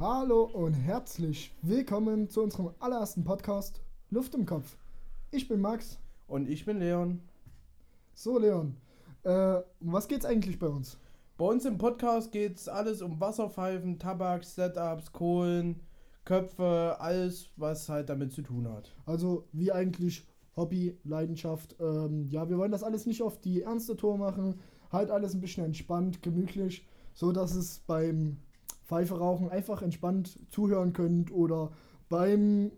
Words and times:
Hallo 0.00 0.44
und 0.44 0.74
herzlich 0.74 1.52
willkommen 1.60 2.30
zu 2.30 2.40
unserem 2.40 2.70
allerersten 2.78 3.24
Podcast 3.24 3.80
Luft 4.10 4.32
im 4.36 4.46
Kopf. 4.46 4.76
Ich 5.32 5.48
bin 5.48 5.60
Max. 5.60 5.98
Und 6.28 6.48
ich 6.48 6.64
bin 6.64 6.78
Leon. 6.78 7.20
So, 8.14 8.38
Leon, 8.38 8.76
äh, 9.24 9.56
um 9.80 9.92
was 9.92 10.06
geht's 10.06 10.24
eigentlich 10.24 10.60
bei 10.60 10.68
uns? 10.68 10.98
Bei 11.36 11.46
uns 11.46 11.64
im 11.64 11.78
Podcast 11.78 12.30
geht's 12.30 12.68
alles 12.68 13.02
um 13.02 13.18
Wasserpfeifen, 13.18 13.98
Tabak, 13.98 14.44
Setups, 14.44 15.10
Kohlen, 15.10 15.80
Köpfe, 16.24 16.94
alles, 17.00 17.50
was 17.56 17.88
halt 17.88 18.08
damit 18.08 18.32
zu 18.32 18.42
tun 18.42 18.68
hat. 18.68 18.94
Also, 19.04 19.48
wie 19.50 19.72
eigentlich 19.72 20.28
Hobby, 20.54 20.96
Leidenschaft. 21.02 21.74
Ähm, 21.80 22.28
ja, 22.30 22.48
wir 22.48 22.56
wollen 22.56 22.70
das 22.70 22.84
alles 22.84 23.04
nicht 23.04 23.20
auf 23.20 23.40
die 23.40 23.62
ernste 23.62 23.96
Tour 23.96 24.16
machen. 24.16 24.60
Halt 24.92 25.10
alles 25.10 25.34
ein 25.34 25.40
bisschen 25.40 25.64
entspannt, 25.64 26.22
gemütlich, 26.22 26.86
so 27.14 27.32
dass 27.32 27.56
es 27.56 27.80
beim 27.80 28.36
Pfeife 28.88 29.18
rauchen 29.18 29.50
einfach 29.50 29.82
entspannt 29.82 30.38
zuhören 30.50 30.94
könnt 30.94 31.30
oder 31.30 31.70
beim 32.08 32.72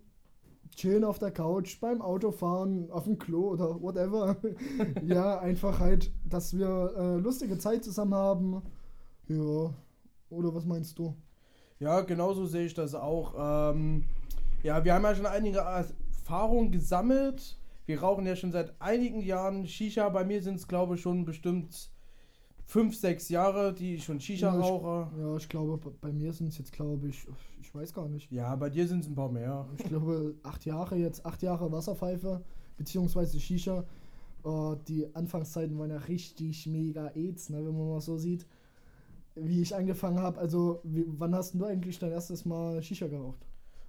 Chillen 0.74 1.04
auf 1.04 1.20
der 1.20 1.30
Couch, 1.30 1.80
beim 1.80 2.02
Autofahren, 2.02 2.90
auf 2.90 3.04
dem 3.04 3.18
Klo 3.18 3.50
oder 3.50 3.80
whatever. 3.80 4.36
ja, 5.06 5.38
einfach 5.38 5.78
halt, 5.78 6.12
dass 6.24 6.56
wir 6.56 6.94
äh, 6.96 7.16
lustige 7.16 7.58
Zeit 7.58 7.84
zusammen 7.84 8.14
haben. 8.14 8.62
Ja, 9.28 9.72
oder 10.30 10.54
was 10.54 10.64
meinst 10.64 10.98
du? 10.98 11.14
Ja, 11.78 12.00
genauso 12.00 12.44
sehe 12.44 12.66
ich 12.66 12.74
das 12.74 12.94
auch. 12.94 13.34
Ähm, 13.72 14.04
ja, 14.64 14.84
wir 14.84 14.94
haben 14.94 15.04
ja 15.04 15.14
schon 15.14 15.26
einige 15.26 15.58
Erfahrungen 15.60 16.72
gesammelt. 16.72 17.56
Wir 17.86 18.00
rauchen 18.00 18.26
ja 18.26 18.34
schon 18.34 18.52
seit 18.52 18.80
einigen 18.80 19.20
Jahren 19.20 19.66
Shisha. 19.66 20.08
Bei 20.08 20.24
mir 20.24 20.42
sind 20.42 20.56
es, 20.56 20.66
glaube 20.66 20.96
ich, 20.96 21.00
schon 21.00 21.24
bestimmt 21.24 21.90
fünf, 22.70 22.96
sechs 22.96 23.28
Jahre, 23.28 23.74
die 23.74 23.94
ich 23.96 24.04
schon 24.04 24.20
Shisha 24.20 24.54
ja, 24.54 24.60
rauche. 24.60 25.10
Ich, 25.12 25.20
ja, 25.20 25.36
ich 25.36 25.48
glaube, 25.48 25.92
bei 26.00 26.12
mir 26.12 26.32
sind 26.32 26.48
es 26.48 26.58
jetzt, 26.58 26.72
glaube 26.72 27.08
ich, 27.08 27.26
ich 27.60 27.74
weiß 27.74 27.92
gar 27.92 28.08
nicht. 28.08 28.30
Ja, 28.30 28.54
bei 28.54 28.70
dir 28.70 28.86
sind 28.86 29.00
es 29.00 29.08
ein 29.08 29.16
paar 29.16 29.30
mehr. 29.30 29.66
Ich 29.76 29.84
glaube, 29.84 30.36
acht 30.44 30.64
Jahre 30.64 30.96
jetzt, 30.96 31.26
acht 31.26 31.42
Jahre 31.42 31.70
Wasserpfeife, 31.72 32.42
beziehungsweise 32.76 33.40
Shisha. 33.40 33.84
Uh, 34.42 34.74
die 34.88 35.06
Anfangszeiten 35.14 35.78
waren 35.78 35.90
ja 35.90 35.98
richtig 35.98 36.66
mega 36.66 37.08
AIDS, 37.08 37.50
ne, 37.50 37.58
wenn 37.58 37.76
man 37.76 37.90
mal 37.90 38.00
so 38.00 38.16
sieht, 38.16 38.46
wie 39.34 39.60
ich 39.60 39.76
angefangen 39.76 40.18
habe. 40.18 40.40
Also, 40.40 40.80
wie, 40.84 41.04
wann 41.06 41.34
hast 41.34 41.54
du 41.54 41.64
eigentlich 41.66 41.98
dein 41.98 42.12
erstes 42.12 42.46
Mal 42.46 42.82
Shisha 42.82 43.08
geraucht? 43.08 43.44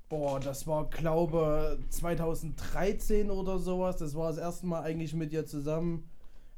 Boah, 0.10 0.42
das 0.42 0.68
war, 0.68 0.90
glaube 0.90 1.80
2013 1.88 3.30
oder 3.30 3.60
sowas. 3.60 3.96
Das 3.98 4.14
war 4.16 4.28
das 4.28 4.40
erste 4.40 4.66
Mal 4.66 4.82
eigentlich 4.82 5.14
mit 5.14 5.32
dir 5.32 5.46
zusammen. 5.46 6.04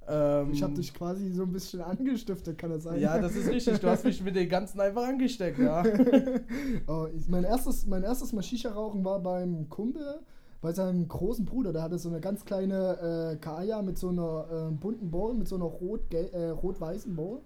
Ähm, 0.07 0.51
ich 0.51 0.61
habe 0.63 0.73
dich 0.73 0.93
quasi 0.93 1.31
so 1.31 1.43
ein 1.43 1.51
bisschen 1.51 1.81
angestiftet, 1.81 2.57
kann 2.57 2.71
das 2.71 2.83
sein? 2.83 2.99
Ja, 2.99 3.19
das 3.19 3.35
ist 3.35 3.49
richtig. 3.49 3.79
Du 3.79 3.87
hast 3.87 4.03
mich 4.03 4.21
mit 4.23 4.35
den 4.35 4.49
ganzen 4.49 4.79
einfach 4.81 5.07
angesteckt, 5.07 5.59
ja. 5.59 5.83
oh, 6.87 7.07
ich, 7.15 7.27
mein, 7.29 7.43
erstes, 7.43 7.85
mein 7.85 8.03
erstes 8.03 8.33
Mal 8.33 8.41
Shisha-Rauchen 8.41 9.03
war 9.05 9.19
beim 9.19 9.69
Kumpel, 9.69 10.19
bei 10.61 10.73
seinem 10.73 11.07
großen 11.07 11.45
Bruder. 11.45 11.71
Der 11.71 11.83
hatte 11.83 11.97
so 11.97 12.09
eine 12.09 12.19
ganz 12.19 12.43
kleine 12.45 13.33
äh, 13.33 13.35
Kaya 13.37 13.81
mit 13.81 13.97
so 13.97 14.09
einer 14.09 14.45
äh, 14.51 14.71
bunten 14.71 15.09
Bowl, 15.09 15.33
mit 15.33 15.47
so 15.47 15.55
einer 15.55 15.65
rot 15.65 16.13
äh, 16.13 16.49
rot-weißen 16.49 17.15
Bowl. 17.15 17.41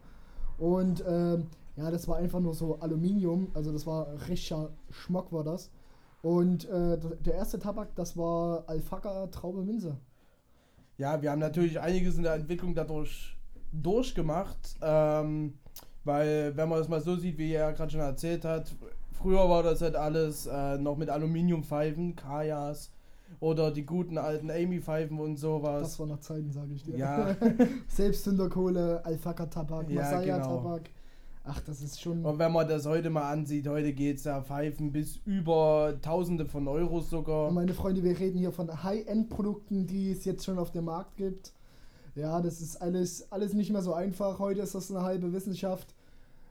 Und 0.57 1.03
ähm, 1.07 1.47
ja, 1.75 1.91
das 1.91 2.07
war 2.07 2.17
einfach 2.17 2.39
nur 2.39 2.55
so 2.55 2.79
Aluminium. 2.79 3.49
Also 3.53 3.71
das 3.71 3.85
war 3.85 4.07
richtiger 4.27 4.69
Schmock 4.89 5.31
war 5.31 5.43
das. 5.43 5.69
Und 6.23 6.67
äh, 6.69 6.97
der 7.23 7.35
erste 7.35 7.59
Tabak, 7.59 7.95
das 7.95 8.17
war 8.17 8.63
Alfaka 8.67 9.27
Traube 9.27 9.61
Minze 9.61 9.97
ja, 10.97 11.21
wir 11.21 11.31
haben 11.31 11.39
natürlich 11.39 11.79
einiges 11.79 12.17
in 12.17 12.23
der 12.23 12.33
Entwicklung 12.33 12.73
dadurch 12.73 13.37
durchgemacht. 13.71 14.77
Ähm, 14.81 15.53
weil, 16.03 16.55
wenn 16.55 16.69
man 16.69 16.79
es 16.79 16.87
mal 16.87 17.01
so 17.01 17.15
sieht, 17.17 17.37
wie 17.37 17.51
er 17.51 17.73
gerade 17.73 17.91
schon 17.91 17.99
erzählt 17.99 18.45
hat, 18.45 18.73
früher 19.11 19.49
war 19.49 19.61
das 19.61 19.81
halt 19.81 19.95
alles 19.95 20.47
äh, 20.47 20.77
noch 20.77 20.97
mit 20.97 21.09
Aluminiumpfeifen, 21.09 22.15
Kajas 22.15 22.91
oder 23.41 23.71
die 23.71 23.85
guten 23.85 24.17
alten 24.17 24.49
Amy-Pfeifen 24.49 25.19
und 25.19 25.35
sowas. 25.35 25.81
Das 25.81 25.99
war 25.99 26.07
noch 26.07 26.19
Zeiten, 26.19 26.51
sage 26.51 26.73
ich 26.73 26.83
dir. 26.83 26.97
Ja. 26.97 27.35
Selbstzünderkohle, 27.89 29.05
Alfaka-Tabak, 29.05 29.89
ja, 29.89 30.01
Masaya-Tabak. 30.01 30.85
Genau. 30.85 30.95
Ach, 31.49 31.61
das 31.61 31.81
ist 31.81 32.01
schon. 32.01 32.25
Und 32.25 32.39
wenn 32.39 32.51
man 32.51 32.67
das 32.67 32.85
heute 32.85 33.09
mal 33.09 33.31
ansieht, 33.31 33.67
heute 33.67 33.93
geht 33.93 34.17
es 34.17 34.25
ja 34.25 34.41
Pfeifen 34.41 34.91
bis 34.91 35.21
über 35.23 35.97
Tausende 36.01 36.45
von 36.45 36.67
Euros 36.67 37.09
sogar. 37.09 37.51
Meine 37.51 37.73
Freunde, 37.73 38.03
wir 38.03 38.19
reden 38.19 38.37
hier 38.37 38.51
von 38.51 38.83
High-End-Produkten, 38.83 39.87
die 39.87 40.11
es 40.11 40.25
jetzt 40.25 40.43
schon 40.43 40.59
auf 40.59 40.71
dem 40.71 40.85
Markt 40.85 41.15
gibt. 41.15 41.53
Ja, 42.15 42.41
das 42.41 42.59
ist 42.61 42.81
alles, 42.81 43.31
alles 43.31 43.53
nicht 43.53 43.71
mehr 43.71 43.81
so 43.81 43.93
einfach. 43.93 44.39
Heute 44.39 44.59
ist 44.59 44.75
das 44.75 44.91
eine 44.91 45.03
halbe 45.03 45.31
Wissenschaft. 45.31 45.95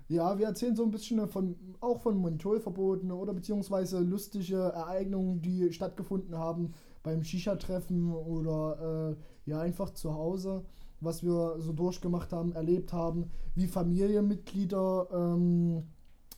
Ja, 0.08 0.38
wir 0.38 0.46
erzählen 0.46 0.76
so 0.76 0.84
ein 0.84 0.92
bisschen 0.92 1.28
von, 1.28 1.56
auch 1.80 2.00
von 2.00 2.22
Mentholverboten 2.22 3.12
oder 3.12 3.34
beziehungsweise 3.34 3.98
lustige 3.98 4.56
Ereignungen, 4.56 5.42
die 5.42 5.72
stattgefunden 5.72 6.38
haben 6.38 6.72
beim 7.02 7.22
Shisha-Treffen 7.22 8.14
oder 8.14 9.16
äh, 9.46 9.50
ja, 9.50 9.60
einfach 9.60 9.90
zu 9.90 10.14
Hause 10.14 10.64
was 11.00 11.22
wir 11.22 11.56
so 11.58 11.72
durchgemacht 11.72 12.32
haben, 12.32 12.52
erlebt 12.52 12.92
haben, 12.92 13.30
wie 13.54 13.66
Familienmitglieder 13.66 15.08
ähm, 15.12 15.84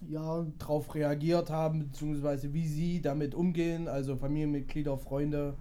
ja, 0.08 0.46
darauf 0.58 0.94
reagiert 0.94 1.50
haben, 1.50 1.80
beziehungsweise 1.80 2.52
wie 2.52 2.66
sie 2.66 3.00
damit 3.00 3.34
umgehen, 3.34 3.88
also 3.88 4.16
Familienmitglieder, 4.16 4.96
Freunde, 4.96 5.54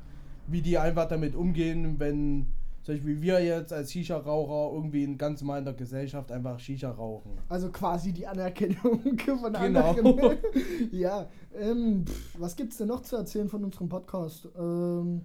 wie 0.48 0.62
die 0.62 0.78
einfach 0.78 1.08
damit 1.08 1.36
umgehen, 1.36 2.00
wenn 2.00 2.48
zum 2.84 2.96
Beispiel 2.96 3.22
wir 3.22 3.44
jetzt 3.44 3.74
als 3.74 3.92
Shisha-Raucher 3.92 4.74
irgendwie 4.74 5.04
in 5.04 5.18
ganz 5.18 5.42
normal 5.42 5.60
in 5.60 5.66
der 5.66 5.74
Gesellschaft 5.74 6.32
einfach 6.32 6.58
Shisha 6.58 6.90
rauchen. 6.90 7.32
Also 7.50 7.70
quasi 7.70 8.14
die 8.14 8.26
Anerkennung 8.26 9.02
von 9.26 9.52
genau. 9.52 9.90
anderen. 9.90 10.38
ja, 10.92 11.28
ähm, 11.60 12.06
pff, 12.06 12.40
was 12.40 12.56
gibt's 12.56 12.78
denn 12.78 12.88
noch 12.88 13.02
zu 13.02 13.18
erzählen 13.18 13.50
von 13.50 13.66
unserem 13.66 13.90
Podcast? 13.90 14.48
Ähm, 14.58 15.24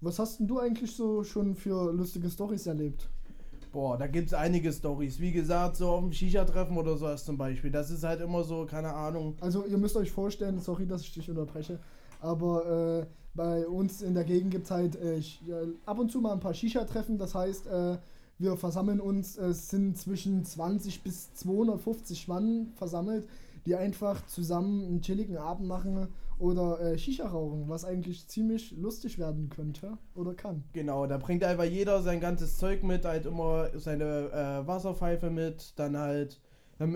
was 0.00 0.18
hast 0.18 0.40
denn 0.40 0.46
du 0.46 0.58
eigentlich 0.58 0.94
so 0.94 1.24
schon 1.24 1.54
für 1.54 1.92
lustige 1.92 2.30
Stories 2.30 2.66
erlebt? 2.66 3.08
Boah, 3.72 3.96
da 3.96 4.08
gibt 4.08 4.28
es 4.28 4.34
einige 4.34 4.72
Stories. 4.72 5.20
Wie 5.20 5.30
gesagt, 5.30 5.76
so 5.76 5.90
auf 5.90 6.00
dem 6.00 6.12
Shisha-Treffen 6.12 6.76
oder 6.76 6.96
sowas 6.96 7.24
zum 7.24 7.36
Beispiel. 7.36 7.70
Das 7.70 7.90
ist 7.90 8.02
halt 8.02 8.20
immer 8.20 8.42
so, 8.42 8.66
keine 8.66 8.92
Ahnung. 8.92 9.36
Also 9.40 9.64
ihr 9.64 9.78
müsst 9.78 9.96
euch 9.96 10.10
vorstellen, 10.10 10.58
sorry, 10.58 10.86
dass 10.86 11.02
ich 11.02 11.12
dich 11.12 11.30
unterbreche, 11.30 11.78
aber 12.20 13.02
äh, 13.02 13.06
bei 13.34 13.66
uns 13.68 14.02
in 14.02 14.14
der 14.14 14.24
Gegend 14.24 14.50
gibt 14.50 14.64
es 14.64 14.70
halt 14.72 14.96
äh, 14.96 15.18
äh, 15.18 15.22
ab 15.86 16.00
und 16.00 16.10
zu 16.10 16.20
mal 16.20 16.32
ein 16.32 16.40
paar 16.40 16.54
Shisha-Treffen. 16.54 17.16
Das 17.16 17.34
heißt, 17.34 17.68
äh, 17.68 17.98
wir 18.40 18.56
versammeln 18.56 19.00
uns, 19.00 19.36
es 19.36 19.68
sind 19.68 19.98
zwischen 19.98 20.44
20 20.44 21.02
bis 21.02 21.34
250 21.34 22.26
Mann 22.26 22.72
versammelt, 22.74 23.28
die 23.66 23.76
einfach 23.76 24.26
zusammen 24.26 24.84
einen 24.86 25.02
chilligen 25.02 25.36
Abend 25.36 25.68
machen 25.68 26.08
oder 26.38 26.80
äh, 26.80 26.98
Shisha 26.98 27.28
rauchen, 27.28 27.68
was 27.68 27.84
eigentlich 27.84 28.26
ziemlich 28.26 28.72
lustig 28.72 29.18
werden 29.18 29.50
könnte 29.50 29.98
oder 30.14 30.34
kann. 30.34 30.64
Genau, 30.72 31.06
da 31.06 31.18
bringt 31.18 31.44
einfach 31.44 31.64
jeder 31.64 32.00
sein 32.02 32.18
ganzes 32.18 32.56
Zeug 32.56 32.82
mit, 32.82 33.04
halt 33.04 33.26
immer 33.26 33.68
seine 33.78 34.30
äh, 34.32 34.66
Wasserpfeife 34.66 35.30
mit, 35.30 35.78
dann 35.78 35.96
halt 35.98 36.40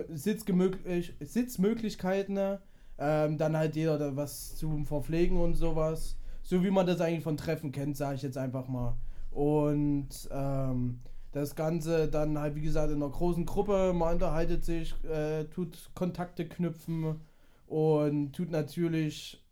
Sitzgemöglich 0.09 1.13
Sitzmöglichkeiten, 1.19 2.57
ähm, 2.97 3.37
dann 3.37 3.55
halt 3.55 3.75
jeder 3.75 4.15
was 4.15 4.55
zum 4.55 4.87
Verpflegen 4.87 5.39
und 5.39 5.53
sowas. 5.53 6.17
So 6.41 6.63
wie 6.63 6.71
man 6.71 6.87
das 6.87 7.01
eigentlich 7.01 7.23
von 7.23 7.37
Treffen 7.37 7.71
kennt, 7.71 7.95
sage 7.95 8.15
ich 8.15 8.23
jetzt 8.23 8.37
einfach 8.37 8.67
mal. 8.67 8.97
Und 9.29 10.27
ähm, 10.31 11.01
das 11.35 11.53
Ganze 11.53 12.07
dann 12.07 12.39
halt, 12.39 12.55
wie 12.55 12.61
gesagt, 12.61 12.91
in 12.91 13.03
einer 13.03 13.11
großen 13.11 13.45
Gruppe, 13.45 13.91
man 13.93 14.13
unterhaltet 14.13 14.63
sich, 14.63 14.95
äh, 15.03 15.43
tut 15.43 15.91
Kontakte 15.93 16.47
knüpfen 16.47 17.19
und 17.67 18.31
tut 18.31 18.51
natürlich 18.51 19.43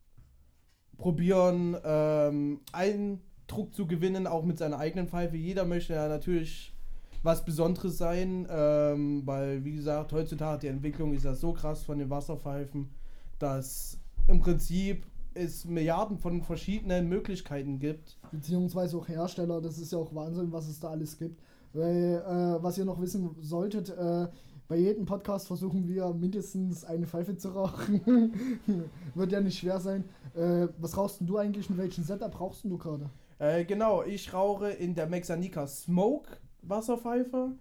probieren, 0.97 1.75
ähm, 1.83 2.61
Eindruck 2.72 3.75
zu 3.75 3.85
gewinnen, 3.85 4.27
auch 4.27 4.45
mit 4.45 4.59
seiner 4.59 4.79
eigenen 4.79 5.09
Pfeife. 5.09 5.35
Jeder 5.35 5.66
möchte 5.66 5.93
ja 5.93 6.07
natürlich 6.07 6.73
was 7.22 7.43
Besonderes 7.43 7.97
sein, 7.97 8.47
ähm, 8.49 9.23
weil, 9.25 9.66
wie 9.66 9.75
gesagt, 9.75 10.13
heutzutage 10.13 10.61
die 10.61 10.67
Entwicklung 10.67 11.13
ist 11.13 11.25
ja 11.25 11.33
so 11.33 11.51
krass 11.51 11.83
von 11.83 11.99
den 11.99 12.09
Wasserpfeifen, 12.09 12.91
dass 13.39 13.99
im 14.29 14.40
Prinzip 14.40 15.05
es 15.34 15.66
Milliarden 15.66 16.17
von 16.17 16.43
verschiedenen 16.43 17.09
Möglichkeiten 17.09 17.79
gibt. 17.79 18.17
Beziehungsweise 18.31 18.96
auch 18.96 19.09
Hersteller, 19.09 19.59
das 19.59 19.79
ist 19.79 19.91
ja 19.91 19.97
auch 19.97 20.16
Wahnsinn, 20.16 20.53
was 20.53 20.69
es 20.69 20.79
da 20.79 20.90
alles 20.91 21.17
gibt. 21.17 21.41
Weil, 21.73 22.23
äh, 22.25 22.64
was 22.64 22.78
ihr 22.78 22.85
noch 22.85 23.02
wissen 23.02 23.35
solltet, 23.41 23.90
äh, 23.90 24.28
bei 24.67 24.78
jedem 24.78 25.05
Podcast 25.05 25.47
versuchen 25.47 25.87
wir 25.87 26.14
mindestens 26.14 26.85
eine 26.85 27.05
Pfeife 27.05 27.35
zu 27.35 27.49
rauchen. 27.49 28.34
Wird 29.16 29.31
ja 29.31 29.41
nicht 29.41 29.59
schwer 29.59 29.79
sein. 29.79 30.05
Äh, 30.35 30.67
was 30.78 30.97
rauchst 30.97 31.20
du 31.22 31.37
eigentlich? 31.37 31.70
In 31.70 31.78
welchem 31.78 32.03
Setup 32.03 32.31
brauchst 32.31 32.64
du 32.64 32.78
gerade? 32.78 33.09
Äh, 33.40 33.66
genau, 33.66 34.03
ich 34.03 34.34
rauche 34.34 34.70
in 34.70 34.96
der 34.96 35.08
Mexanica 35.08 35.67
Smoke 35.67 36.37
Wasserpfeife. 36.61 37.52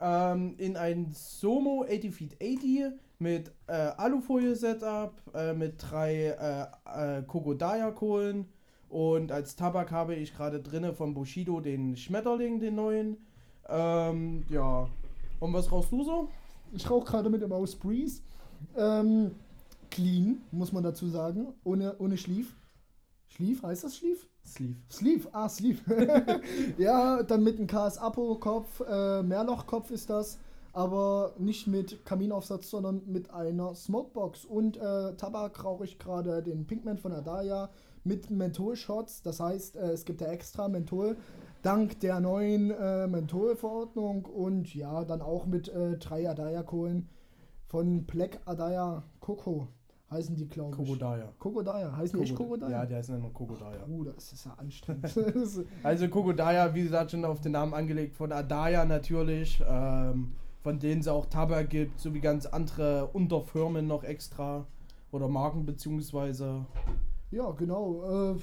Ähm, 0.00 0.54
in 0.58 0.76
ein 0.76 1.12
Somo 1.12 1.84
80 1.84 2.14
Feet 2.14 2.36
80 2.42 2.92
mit 3.18 3.52
äh, 3.68 3.72
Alufolie-Setup, 3.72 5.14
äh, 5.34 5.52
mit 5.54 5.74
drei 5.78 6.70
äh, 6.84 7.22
Kogodaya-Kohlen. 7.22 8.46
Und 8.88 9.32
als 9.32 9.56
Tabak 9.56 9.90
habe 9.90 10.14
ich 10.14 10.34
gerade 10.34 10.60
drinne 10.60 10.92
von 10.92 11.14
Bushido 11.14 11.60
den 11.60 11.96
Schmetterling, 11.96 12.60
den 12.60 12.74
neuen. 12.74 13.16
Ähm, 13.68 14.44
ja. 14.48 14.88
Und 15.40 15.52
was 15.52 15.70
rauchst 15.70 15.92
du 15.92 16.04
so? 16.04 16.28
Ich 16.72 16.88
rauche 16.88 17.06
gerade 17.06 17.30
mit 17.30 17.42
dem 17.42 17.52
Aus 17.52 17.74
Breeze. 17.76 18.22
Ähm, 18.76 19.32
clean, 19.90 20.40
muss 20.50 20.72
man 20.72 20.82
dazu 20.82 21.08
sagen. 21.08 21.48
Ohne, 21.64 21.96
ohne 21.98 22.16
Schlief. 22.16 22.56
Schlief, 23.28 23.62
heißt 23.62 23.84
das 23.84 23.96
Schlief? 23.96 24.26
Sleeve. 24.44 24.76
Sleeve, 24.90 25.28
ah, 25.32 25.48
Sleeve. 25.48 25.80
ja, 26.78 27.22
dann 27.22 27.42
mit 27.42 27.58
einem 27.58 27.66
KS-Apo-Kopf, 27.66 28.80
äh, 28.80 29.22
Mehrlochkopf 29.22 29.90
ist 29.90 30.10
das, 30.10 30.38
aber 30.72 31.32
nicht 31.38 31.66
mit 31.66 32.04
Kaminaufsatz, 32.04 32.68
sondern 32.68 33.02
mit 33.06 33.30
einer 33.30 33.74
Smokebox. 33.74 34.44
Und 34.44 34.76
äh, 34.76 35.14
Tabak 35.16 35.64
rauche 35.64 35.84
ich 35.84 35.98
gerade 35.98 36.42
den 36.42 36.66
Pinkman 36.66 36.98
von 36.98 37.12
Adaya 37.12 37.70
mit 38.04 38.30
Menthol-Shots. 38.30 39.22
Das 39.22 39.40
heißt, 39.40 39.76
äh, 39.76 39.92
es 39.92 40.04
gibt 40.04 40.20
ja 40.20 40.28
extra 40.28 40.68
Menthol, 40.68 41.16
dank 41.62 42.00
der 42.00 42.20
neuen 42.20 42.70
äh, 42.70 43.06
Menthol-Verordnung. 43.06 44.24
Und 44.26 44.74
ja, 44.74 45.04
dann 45.04 45.22
auch 45.22 45.46
mit 45.46 45.68
äh, 45.68 45.96
drei 45.98 46.28
Adaya-Kohlen 46.28 47.08
von 47.66 48.04
Black 48.04 48.40
Adaya 48.44 49.02
Coco 49.20 49.68
heißen 50.12 50.36
die, 50.36 50.46
glaube 50.46 50.70
ich. 50.72 50.76
Kogodaya. 50.76 51.32
Kokodaya. 51.38 51.96
Heißen 51.96 52.18
die 52.18 52.24
echt 52.24 52.36
Kokodaya? 52.36 52.70
Ja, 52.70 52.86
die 52.86 52.94
heißen 52.94 53.18
nur 53.18 53.32
Kogodaya. 53.32 53.84
Bruder, 53.86 54.12
das 54.12 54.32
ist 54.32 54.44
ja 54.44 54.54
anstrengend. 54.54 55.14
Also 55.82 56.08
Kogodaya, 56.08 56.74
wie 56.74 56.82
gesagt, 56.82 57.10
schon 57.10 57.24
auf 57.24 57.40
den 57.40 57.52
Namen 57.52 57.74
angelegt 57.74 58.14
von 58.14 58.30
Adaya 58.30 58.84
natürlich, 58.84 59.62
ähm, 59.66 60.32
von 60.62 60.78
denen 60.78 61.00
es 61.00 61.08
auch 61.08 61.26
Tabak 61.26 61.70
gibt, 61.70 61.98
sowie 61.98 62.20
ganz 62.20 62.46
andere 62.46 63.08
Unterfirmen 63.12 63.86
noch 63.86 64.04
extra 64.04 64.66
oder 65.10 65.28
Marken 65.28 65.66
beziehungsweise. 65.66 66.66
ja, 67.30 67.50
genau. 67.52 68.34
Äh, 68.34 68.36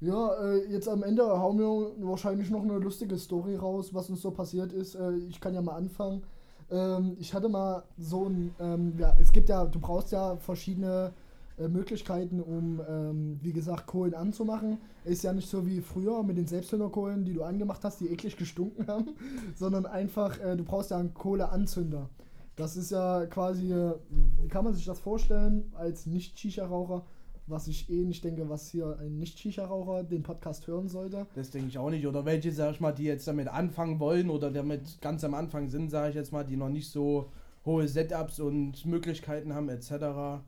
ja, 0.00 0.34
äh, 0.34 0.70
jetzt 0.70 0.88
am 0.88 1.02
Ende 1.02 1.24
hauen 1.24 1.58
wir 1.58 2.08
wahrscheinlich 2.08 2.50
noch 2.50 2.62
eine 2.62 2.78
lustige 2.78 3.18
Story 3.18 3.56
raus, 3.56 3.94
was 3.94 4.10
uns 4.10 4.22
so 4.22 4.30
passiert 4.30 4.72
ist. 4.72 4.94
Äh, 4.94 5.16
ich 5.28 5.40
kann 5.40 5.54
ja 5.54 5.62
mal 5.62 5.76
anfangen. 5.76 6.22
Ähm, 6.70 7.16
ich 7.18 7.34
hatte 7.34 7.48
mal 7.48 7.84
so 7.98 8.26
ein, 8.26 8.54
ähm, 8.60 8.94
ja, 8.98 9.16
es 9.20 9.32
gibt 9.32 9.48
ja, 9.48 9.64
du 9.64 9.78
brauchst 9.80 10.12
ja 10.12 10.36
verschiedene 10.36 11.12
äh, 11.56 11.68
Möglichkeiten, 11.68 12.40
um, 12.40 12.80
ähm, 12.88 13.38
wie 13.40 13.52
gesagt, 13.52 13.86
Kohlen 13.86 14.14
anzumachen. 14.14 14.78
Ist 15.04 15.22
ja 15.22 15.32
nicht 15.32 15.48
so 15.48 15.66
wie 15.66 15.80
früher 15.80 16.22
mit 16.22 16.36
den 16.36 16.46
Selbstzünderkohlen, 16.46 17.24
die 17.24 17.34
du 17.34 17.44
angemacht 17.44 17.84
hast, 17.84 18.00
die 18.00 18.08
eklig 18.08 18.36
gestunken 18.36 18.88
haben, 18.88 19.10
sondern 19.54 19.86
einfach, 19.86 20.40
äh, 20.40 20.56
du 20.56 20.64
brauchst 20.64 20.90
ja 20.90 20.98
einen 20.98 21.14
Kohleanzünder. 21.14 22.08
Das 22.56 22.76
ist 22.76 22.90
ja 22.90 23.26
quasi, 23.26 23.72
äh, 23.72 23.94
wie 24.40 24.48
kann 24.48 24.64
man 24.64 24.74
sich 24.74 24.84
das 24.84 24.98
vorstellen, 24.98 25.72
als 25.76 26.06
Nicht-Shisha-Raucher, 26.06 27.04
was 27.46 27.68
ich 27.68 27.90
eh 27.90 28.04
nicht 28.04 28.24
denke, 28.24 28.48
was 28.48 28.68
hier 28.70 28.98
ein 29.00 29.18
Nicht-Shisha-Raucher 29.18 30.04
den 30.04 30.22
Podcast 30.22 30.66
hören 30.66 30.88
sollte. 30.88 31.26
Das 31.34 31.50
denke 31.50 31.68
ich 31.68 31.78
auch 31.78 31.90
nicht. 31.90 32.06
Oder 32.06 32.24
welche, 32.24 32.52
sag 32.52 32.72
ich 32.72 32.80
mal, 32.80 32.92
die 32.92 33.04
jetzt 33.04 33.28
damit 33.28 33.48
anfangen 33.48 34.00
wollen 34.00 34.30
oder 34.30 34.50
damit 34.50 35.00
ganz 35.00 35.24
am 35.24 35.34
Anfang 35.34 35.68
sind, 35.68 35.90
sage 35.90 36.10
ich 36.10 36.14
jetzt 36.14 36.32
mal, 36.32 36.44
die 36.44 36.56
noch 36.56 36.70
nicht 36.70 36.90
so 36.90 37.26
hohe 37.66 37.86
Setups 37.88 38.40
und 38.40 38.84
Möglichkeiten 38.86 39.54
haben, 39.54 39.68
etc. 39.68 40.42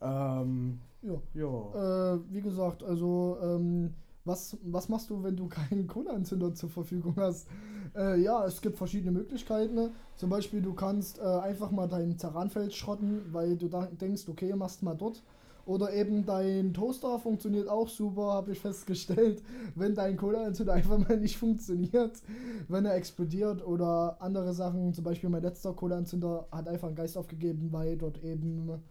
Ähm, 0.00 0.78
Ja. 1.02 1.20
ja. 1.34 2.14
Äh, 2.14 2.18
wie 2.30 2.40
gesagt, 2.42 2.82
also 2.82 3.36
ähm, 3.42 3.94
was, 4.24 4.56
was 4.62 4.88
machst 4.88 5.10
du, 5.10 5.22
wenn 5.22 5.36
du 5.36 5.48
keinen 5.48 5.86
Kohleanzünder 5.86 6.54
zur 6.54 6.68
Verfügung 6.70 7.14
hast? 7.16 7.48
Äh, 7.96 8.20
ja, 8.20 8.44
es 8.46 8.60
gibt 8.60 8.76
verschiedene 8.76 9.12
Möglichkeiten. 9.12 9.74
ne? 9.74 9.90
Zum 10.16 10.30
Beispiel, 10.30 10.62
du 10.62 10.74
kannst 10.74 11.18
äh, 11.18 11.22
einfach 11.22 11.70
mal 11.70 11.88
dein 11.88 12.16
Terranfeld 12.16 12.72
schrotten, 12.74 13.22
weil 13.32 13.56
du 13.56 13.68
da 13.68 13.86
denkst, 13.86 14.28
okay, 14.28 14.54
machst 14.54 14.82
mal 14.82 14.94
dort. 14.94 15.22
Oder 15.66 15.92
eben 15.92 16.24
dein 16.24 16.74
Toaster 16.74 17.18
funktioniert 17.18 17.68
auch 17.68 17.88
super, 17.88 18.32
habe 18.32 18.52
ich 18.52 18.60
festgestellt, 18.60 19.42
wenn 19.74 19.94
dein 19.94 20.16
Kohleanzünder 20.16 20.72
einfach 20.72 20.98
mal 20.98 21.18
nicht 21.18 21.36
funktioniert, 21.36 22.20
wenn 22.68 22.84
er 22.84 22.94
explodiert 22.94 23.66
oder 23.66 24.16
andere 24.20 24.52
Sachen. 24.52 24.94
Zum 24.94 25.04
Beispiel 25.04 25.28
mein 25.30 25.42
letzter 25.42 25.72
Kohleanzünder 25.72 26.48
hat 26.50 26.68
einfach 26.68 26.88
einen 26.88 26.96
Geist 26.96 27.16
aufgegeben, 27.16 27.68
weil 27.72 27.96
dort 27.96 28.22
eben 28.22 28.82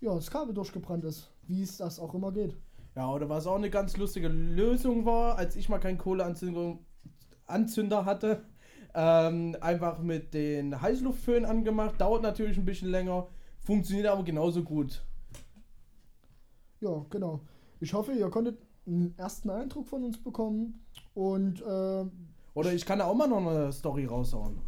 ja, 0.00 0.14
das 0.14 0.30
Kabel 0.30 0.54
durchgebrannt 0.54 1.04
ist. 1.04 1.30
Wie 1.46 1.62
es 1.62 1.76
das 1.76 1.98
auch 1.98 2.14
immer 2.14 2.32
geht. 2.32 2.56
Ja, 2.94 3.10
oder 3.10 3.28
was 3.28 3.46
auch 3.46 3.56
eine 3.56 3.70
ganz 3.70 3.96
lustige 3.96 4.28
Lösung 4.28 5.04
war, 5.04 5.38
als 5.38 5.56
ich 5.56 5.68
mal 5.68 5.78
keinen 5.78 5.98
Kohleanzünder 5.98 6.78
Anzünder 7.46 8.04
hatte, 8.04 8.42
ähm, 8.94 9.56
einfach 9.60 9.98
mit 10.00 10.34
den 10.34 10.80
Heißluftföhn 10.80 11.44
angemacht. 11.44 12.00
Dauert 12.00 12.22
natürlich 12.22 12.58
ein 12.58 12.64
bisschen 12.64 12.90
länger, 12.90 13.26
funktioniert 13.60 14.06
aber 14.06 14.22
genauso 14.22 14.62
gut. 14.62 15.02
Ja, 16.82 17.06
genau. 17.10 17.40
Ich 17.80 17.94
hoffe, 17.94 18.12
ihr 18.12 18.28
konntet 18.28 18.58
einen 18.86 19.14
ersten 19.16 19.50
Eindruck 19.50 19.86
von 19.86 20.02
uns 20.04 20.18
bekommen. 20.18 20.80
Und 21.14 21.62
äh, 21.62 22.04
Oder 22.54 22.72
ich 22.72 22.84
kann 22.84 23.00
auch 23.00 23.14
mal 23.14 23.28
noch 23.28 23.46
eine 23.46 23.72
Story 23.72 24.04
raushauen. 24.04 24.58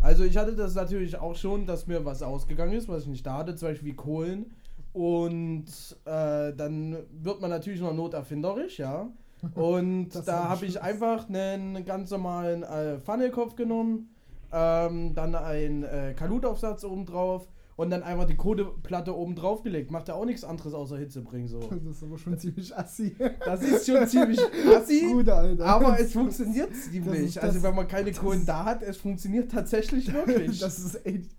Also 0.00 0.24
ich 0.24 0.36
hatte 0.36 0.56
das 0.56 0.74
natürlich 0.74 1.16
auch 1.16 1.36
schon, 1.36 1.64
dass 1.64 1.86
mir 1.86 2.04
was 2.04 2.22
ausgegangen 2.22 2.72
ist, 2.72 2.88
was 2.88 3.04
ich 3.04 3.08
nicht 3.08 3.26
da 3.26 3.38
hatte, 3.38 3.54
zum 3.54 3.68
Beispiel 3.68 3.90
wie 3.90 3.96
Kohlen. 3.96 4.46
Und 4.92 5.66
äh, 6.04 6.52
dann 6.52 6.96
wird 7.12 7.40
man 7.40 7.50
natürlich 7.50 7.80
noch 7.80 7.94
noterfinderisch, 7.94 8.80
ja. 8.80 9.08
Und 9.54 10.10
da 10.26 10.44
hab 10.44 10.50
habe 10.50 10.66
ich 10.66 10.76
ich 10.76 10.82
einfach 10.82 11.28
einen 11.28 11.84
ganz 11.84 12.10
normalen 12.10 12.64
äh, 12.64 12.98
Funnelkopf 12.98 13.54
genommen, 13.54 14.10
ähm, 14.52 15.14
dann 15.14 15.34
einen 15.34 15.84
äh, 15.84 16.14
Kalutaufsatz 16.16 16.84
oben 16.84 17.06
drauf 17.06 17.48
und 17.76 17.90
dann 17.90 18.02
einfach 18.02 18.26
die 18.26 18.36
Kohleplatte 18.36 19.16
oben 19.16 19.34
drauf 19.34 19.62
gelegt. 19.62 19.90
Macht 19.90 20.08
ja 20.08 20.14
auch 20.14 20.24
nichts 20.26 20.44
anderes 20.44 20.74
außer 20.74 20.98
Hitze 20.98 21.22
bringen 21.22 21.48
so. 21.48 21.58
das 21.60 21.96
ist 21.96 22.02
aber 22.02 22.18
schon 22.18 22.38
ziemlich 22.38 22.76
assi. 22.76 23.16
Das 23.44 23.62
ist 23.62 23.86
schon 23.86 24.06
ziemlich 24.06 24.40
assi. 24.76 25.08
Bruder, 25.12 25.36
Alter. 25.38 25.64
Aber 25.66 25.98
es 25.98 26.12
funktioniert 26.12 26.70
Das 26.70 26.90
ziemlich. 26.90 27.20
ist- 27.24 27.38
also 27.38 27.54
das- 27.54 27.62
wenn 27.62 27.74
man 27.74 27.88
keine 27.88 28.10
das 28.10 28.20
Kohlen 28.20 28.40
ist- 28.40 28.48
da 28.48 28.64
hat, 28.64 28.82
es 28.82 28.96
funktioniert 28.98 29.50
tatsächlich 29.50 30.12
wirklich. 30.12 30.58
das 30.60 30.78
ist 30.78 31.04
echt. 31.06 31.30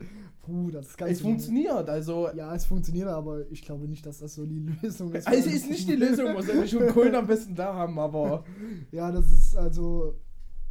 Bruder, 0.45 0.79
das 0.81 0.97
kann 0.97 1.07
es 1.09 1.21
funktioniert. 1.21 1.87
Also 1.89 2.27
Ja, 2.35 2.53
es 2.53 2.65
funktioniert, 2.65 3.07
aber 3.07 3.49
ich 3.49 3.61
glaube 3.61 3.87
nicht, 3.87 4.05
dass 4.05 4.17
das 4.19 4.35
so 4.35 4.45
die 4.45 4.59
Lösung 4.81 5.13
ist. 5.13 5.25
also 5.25 5.49
ist 5.49 5.69
nicht 5.69 5.87
die 5.87 5.95
Lösung, 5.95 6.33
muss 6.33 6.47
ja 6.47 6.67
schon 6.67 6.87
Kohlen 6.87 7.15
am 7.15 7.27
besten 7.27 7.55
da 7.55 7.73
haben, 7.73 7.97
aber 7.97 8.43
Ja, 8.91 9.09
das 9.11 9.31
ist 9.31 9.55
also. 9.55 10.15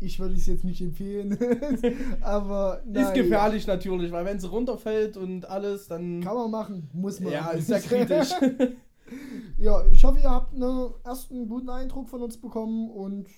Ich 0.03 0.19
würde 0.21 0.35
es 0.35 0.47
jetzt 0.47 0.65
nicht 0.65 0.81
empfehlen. 0.81 1.39
aber. 2.21 2.81
ist 2.85 2.87
naja, 2.93 3.13
gefährlich 3.13 3.67
natürlich, 3.67 4.11
weil 4.13 4.25
wenn 4.25 4.37
es 4.37 4.51
runterfällt 4.51 5.17
und 5.17 5.49
alles, 5.49 5.89
dann 5.89 6.21
Kann 6.23 6.35
man 6.37 6.51
machen, 6.51 6.91
muss 6.93 7.21
man. 7.21 7.33
ja, 7.33 7.51
ist 7.51 7.69
ja 7.71 7.79
kritisch. 7.89 8.31
Ja, 9.59 9.85
ich 9.93 10.03
hoffe, 10.05 10.21
ihr 10.21 10.31
habt 10.31 10.55
einen 10.55 10.91
ersten 11.05 11.47
guten 11.47 11.69
Eindruck 11.69 12.09
von 12.09 12.23
uns 12.23 12.39
bekommen 12.41 12.91
und 12.91 13.29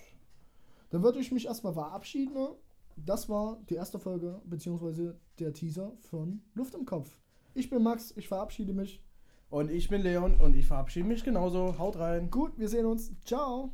dann 0.90 1.02
würde 1.02 1.19
ich 1.19 1.32
mich 1.32 1.46
erstmal 1.46 1.72
verabschieden. 1.72 2.49
Das 2.96 3.28
war 3.28 3.60
die 3.69 3.75
erste 3.75 3.99
Folge, 3.99 4.40
beziehungsweise 4.44 5.19
der 5.40 5.52
Teaser 5.52 5.93
von 5.99 6.43
Luft 6.55 6.75
im 6.75 6.84
Kopf. 6.84 7.19
Ich 7.55 7.70
bin 7.70 7.82
Max, 7.82 8.14
ich 8.17 8.28
verabschiede 8.28 8.72
mich. 8.72 9.02
und 9.50 9.69
ich 9.70 9.88
bin 9.88 10.02
Leon 10.02 10.37
und 10.40 10.55
ich 10.55 10.67
verabschiede 10.67 11.08
mich 11.08 11.25
genauso. 11.25 11.77
Haut 11.79 11.98
rein. 11.98 12.31
Gut, 12.31 12.53
wir 12.56 12.69
sehen 12.69 12.86
uns. 12.86 13.12
Ciao. 13.24 13.72